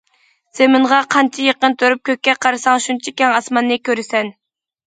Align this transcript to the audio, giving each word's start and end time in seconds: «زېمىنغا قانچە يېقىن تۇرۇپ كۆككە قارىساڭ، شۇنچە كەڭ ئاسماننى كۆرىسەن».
«زېمىنغا 0.59 1.01
قانچە 1.15 1.45
يېقىن 1.49 1.77
تۇرۇپ 1.83 2.03
كۆككە 2.11 2.37
قارىساڭ، 2.47 2.81
شۇنچە 2.87 3.15
كەڭ 3.23 3.37
ئاسماننى 3.41 3.81
كۆرىسەن». 3.91 4.35